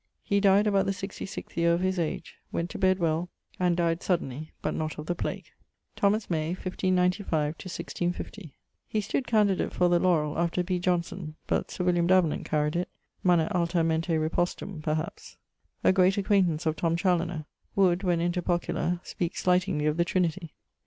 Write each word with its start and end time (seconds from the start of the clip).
He 0.23 0.39
dyed 0.39 0.65
about 0.65 0.87
the 0.87 0.93
66th 0.93 1.55
yeare 1.55 1.73
of 1.75 1.81
his 1.81 1.99
age: 1.99 2.37
went 2.51 2.71
to 2.71 2.79
bed 2.79 2.97
well, 2.97 3.29
and 3.59 3.77
dyed 3.77 4.01
suddenly 4.01 4.51
but 4.63 4.73
not 4.73 4.97
of 4.97 5.05
the 5.05 5.13
plague. 5.13 5.45
=Thomas 5.95 6.27
May= 6.27 6.55
(1595 6.55 7.29
1650). 7.31 8.55
He 8.87 8.99
stood 8.99 9.27
candidate 9.27 9.71
for 9.71 9.89
the 9.89 9.99
laurell 9.99 10.37
after 10.39 10.63
B. 10.63 10.79
Jonson; 10.79 11.35
but 11.45 11.69
Sir 11.69 11.83
William 11.83 12.07
Davenant 12.07 12.45
caried 12.45 12.75
it 12.75 12.89
manet 13.23 13.49
alta 13.51 13.83
mente 13.83 14.17
repostum, 14.17 14.81
perhaps. 14.81 15.37
A 15.83 15.93
great 15.93 16.17
acquaintance 16.17 16.65
of 16.65 16.75
Tom 16.77 16.95
Chaloner. 16.95 17.45
Would, 17.75 18.01
when 18.01 18.19
inter 18.21 18.41
pocula, 18.41 19.05
speake 19.05 19.37
slightingly 19.37 19.85
of 19.85 19.97
the 19.97 20.05
Trinity. 20.05 20.55